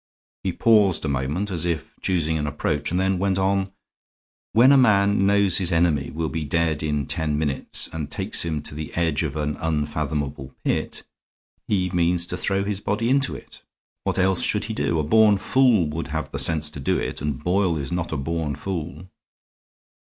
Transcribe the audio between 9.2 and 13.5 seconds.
of an unfathomable pit, he means to throw his body into